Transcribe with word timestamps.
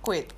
quit? 0.00 0.32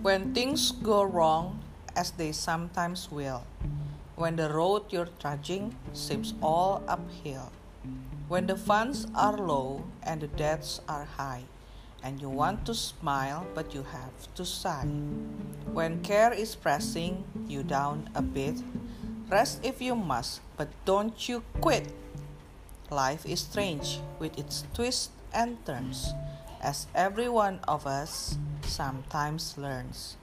When 0.00 0.32
things 0.32 0.70
go 0.70 1.02
wrong, 1.02 1.58
as 1.96 2.12
they 2.12 2.30
sometimes 2.30 3.10
will, 3.10 3.42
when 4.14 4.36
the 4.36 4.48
road 4.54 4.84
you're 4.90 5.10
trudging 5.18 5.74
seems 5.92 6.34
all 6.40 6.84
uphill, 6.86 7.50
when 8.28 8.46
the 8.46 8.54
funds 8.56 9.08
are 9.16 9.36
low 9.36 9.82
and 10.04 10.20
the 10.20 10.28
debts 10.28 10.80
are 10.88 11.04
high, 11.04 11.50
and 12.04 12.20
you 12.20 12.28
want 12.28 12.64
to 12.66 12.74
smile 12.74 13.44
but 13.54 13.74
you 13.74 13.82
have 13.82 14.14
to 14.36 14.44
sigh, 14.44 14.86
when 15.72 16.00
care 16.02 16.32
is 16.32 16.54
pressing 16.54 17.24
you 17.48 17.64
down 17.64 18.08
a 18.14 18.22
bit, 18.22 18.62
rest 19.28 19.58
if 19.64 19.82
you 19.82 19.96
must, 19.96 20.42
but 20.56 20.68
don't 20.84 21.28
you 21.28 21.42
quit. 21.60 21.90
Life 22.92 23.24
is 23.24 23.40
strange 23.40 24.04
with 24.20 24.36
its 24.36 24.68
twists 24.76 25.08
and 25.32 25.56
turns, 25.64 26.12
as 26.60 26.92
every 26.94 27.24
one 27.24 27.56
of 27.64 27.88
us 27.88 28.36
sometimes 28.68 29.56
learns. 29.56 30.20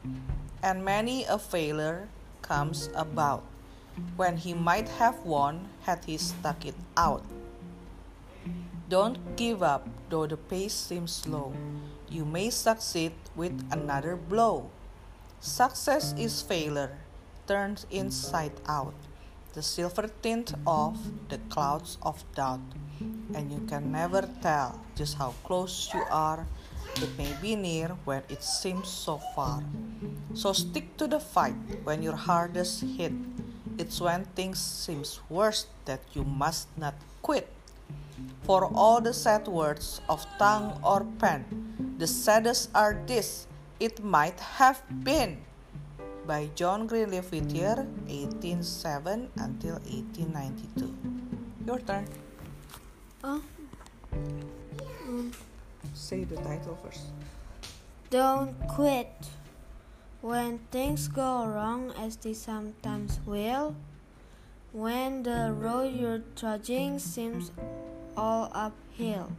And 0.62 0.86
many 0.86 1.26
a 1.26 1.42
failure 1.42 2.10
comes 2.46 2.94
about 2.94 3.42
when 4.16 4.38
he 4.38 4.54
might 4.54 4.88
have 5.02 5.18
won 5.26 5.74
had 5.90 6.06
he 6.06 6.22
stuck 6.22 6.62
it 6.62 6.78
out. 6.94 7.26
Don't 8.88 9.18
give 9.36 9.66
up 9.66 9.90
though 10.14 10.30
the 10.30 10.38
pace 10.38 10.78
seems 10.78 11.10
slow. 11.10 11.58
You 12.06 12.22
may 12.24 12.54
succeed 12.54 13.18
with 13.36 13.66
another 13.74 14.16
blow. 14.16 14.70
Success 15.42 16.14
is 16.22 16.46
failure 16.46 17.02
turned 17.48 17.90
inside 17.90 18.54
out 18.70 18.94
the 19.54 19.62
silver 19.62 20.10
tint 20.22 20.54
of 20.68 20.98
the 21.30 21.38
clouds 21.50 21.98
of 22.02 22.24
doubt, 22.36 22.62
and 23.34 23.52
you 23.52 23.60
can 23.68 23.92
never 23.92 24.28
tell 24.42 24.80
just 24.96 25.18
how 25.18 25.34
close 25.44 25.90
you 25.94 26.04
are. 26.12 26.46
It 26.98 27.10
may 27.18 27.34
be 27.42 27.56
near 27.56 27.90
when 28.06 28.24
it 28.30 28.44
seems 28.44 28.88
so 28.90 29.18
far. 29.36 29.64
So 30.34 30.54
stick 30.54 30.98
to 30.98 31.08
the 31.08 31.20
fight 31.20 31.56
when 31.84 32.02
your 32.04 32.16
hardest 32.16 32.82
hit. 32.98 33.14
It's 33.78 34.02
when 34.02 34.26
things 34.36 34.60
seem 34.60 35.04
worse 35.30 35.68
that 35.86 36.02
you 36.14 36.24
must 36.24 36.68
not 36.78 36.96
quit. 37.22 37.48
For 38.44 38.66
all 38.74 39.00
the 39.02 39.14
sad 39.14 39.48
words 39.48 40.02
of 40.10 40.26
tongue 40.38 40.80
or 40.84 41.06
pen, 41.20 41.96
the 41.98 42.08
saddest 42.08 42.70
are 42.76 43.00
this 43.08 43.48
it 43.80 44.04
might 44.04 44.40
have 44.60 44.84
been 45.04 45.40
by 46.30 46.48
John 46.54 46.86
Greenleaf 46.86 47.32
Whittier, 47.32 47.90
1807 48.06 49.34
until 49.42 49.82
1892. 49.90 50.94
Your 51.66 51.80
turn. 51.80 52.06
Uh, 53.24 53.40
um, 55.10 55.32
Say 55.96 56.26
the 56.26 56.36
title 56.38 56.78
first. 56.86 57.10
don't 58.12 58.54
quit. 58.70 59.10
When 60.22 60.60
things 60.70 61.08
go 61.08 61.48
wrong, 61.48 61.94
as 61.98 62.16
they 62.18 62.36
sometimes 62.38 63.20
will, 63.26 63.76
when 64.72 65.24
the 65.24 65.50
road 65.58 65.96
you're 65.96 66.22
trudging 66.36 67.00
seems 67.00 67.50
all 68.16 68.52
uphill, 68.54 69.32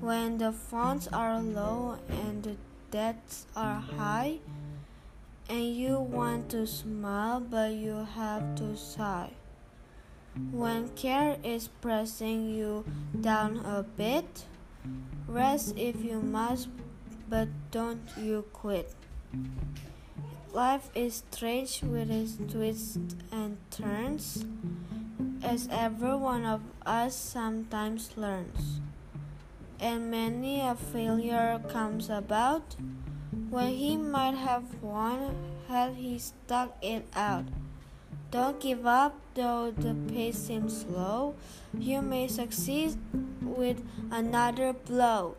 when 0.00 0.38
the 0.38 0.50
funds 0.50 1.06
are 1.12 1.38
low 1.38 1.98
and 2.10 2.42
the 2.42 2.56
debts 2.90 3.46
are 3.54 3.78
high, 3.78 4.40
and 5.48 5.76
you 5.76 6.00
want 6.00 6.50
to 6.50 6.66
smile 6.66 7.40
but 7.40 7.72
you 7.72 8.06
have 8.14 8.54
to 8.56 8.76
sigh. 8.76 9.30
When 10.50 10.90
care 10.90 11.38
is 11.42 11.68
pressing 11.80 12.50
you 12.50 12.84
down 13.20 13.58
a 13.58 13.82
bit, 13.82 14.44
rest 15.26 15.74
if 15.76 16.04
you 16.04 16.20
must, 16.20 16.68
but 17.28 17.48
don't 17.70 18.02
you 18.18 18.44
quit. 18.52 18.94
Life 20.52 20.90
is 20.94 21.22
strange 21.30 21.82
with 21.82 22.10
its 22.10 22.36
twists 22.52 22.98
and 23.32 23.56
turns, 23.70 24.44
as 25.42 25.68
every 25.70 26.16
one 26.16 26.44
of 26.44 26.60
us 26.84 27.14
sometimes 27.14 28.16
learns. 28.16 28.80
And 29.80 30.10
many 30.10 30.60
a 30.60 30.74
failure 30.74 31.60
comes 31.68 32.08
about 32.08 32.76
when 33.50 33.68
he 33.68 33.96
might 33.96 34.34
have 34.34 34.82
won 34.82 35.34
had 35.68 35.94
he 35.94 36.18
stuck 36.18 36.76
it 36.82 37.06
out. 37.14 37.44
Don't 38.30 38.60
give 38.60 38.86
up 38.86 39.14
though 39.34 39.70
the 39.70 39.94
pace 40.12 40.38
seems 40.38 40.82
slow. 40.82 41.34
You 41.78 42.02
may 42.02 42.28
succeed 42.28 42.96
with 43.42 43.82
another 44.10 44.72
blow. 44.72 45.36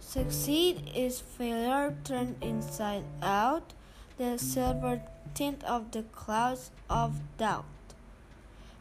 Succeed 0.00 0.90
is 0.94 1.20
failure 1.20 1.96
turned 2.04 2.36
inside 2.42 3.04
out, 3.22 3.72
the 4.18 4.38
silver 4.38 5.02
tint 5.34 5.64
of 5.64 5.90
the 5.92 6.02
clouds 6.02 6.70
of 6.90 7.20
doubt. 7.38 7.64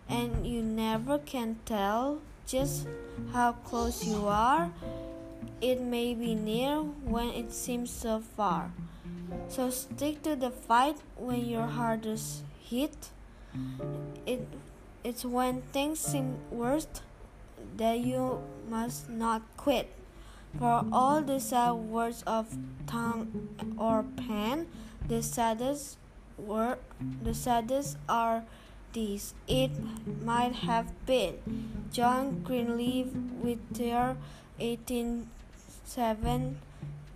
And 0.10 0.46
you 0.46 0.62
never 0.62 1.18
can 1.18 1.60
tell 1.66 2.20
just 2.46 2.88
how 3.32 3.54
close 3.64 4.06
you 4.06 4.28
are 4.28 4.72
it 5.64 5.80
may 5.80 6.14
be 6.14 6.36
near 6.36 6.82
when 6.82 7.30
it 7.30 7.54
seems 7.54 7.90
so 7.90 8.20
far. 8.20 8.74
So 9.48 9.70
stick 9.70 10.22
to 10.24 10.36
the 10.36 10.52
fight 10.52 10.98
when 11.16 11.46
your 11.46 11.68
hardest 11.68 12.44
hit. 12.60 13.12
It, 14.26 14.46
it's 15.06 15.24
when 15.24 15.62
things 15.72 16.02
seem 16.02 16.36
worst 16.52 17.02
that 17.78 18.00
you 18.00 18.44
must 18.70 19.10
not 19.10 19.42
quit. 19.56 19.90
For 20.60 20.86
all 20.92 21.22
the 21.22 21.40
sad 21.40 21.72
words 21.72 22.24
of 22.28 22.58
tongue 22.86 23.48
or 23.80 24.04
pen, 24.04 24.68
the 25.08 25.24
saddest 25.24 25.98
were 26.38 26.78
the 27.24 27.34
saddest 27.34 27.98
are 28.10 28.44
these. 28.92 29.34
It 29.48 29.72
might 30.22 30.68
have 30.68 30.92
been 31.06 31.40
John 31.92 32.44
Greenleaf 32.44 33.08
with 33.42 33.60
their 33.74 34.18
18 34.60 35.30
7 35.86 36.58